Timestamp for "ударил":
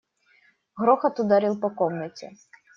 1.19-1.55